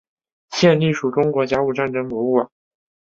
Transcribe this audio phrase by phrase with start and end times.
[0.49, 2.49] 现隶属中国甲午战争博物馆。